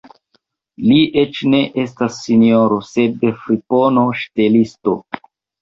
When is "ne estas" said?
1.55-2.17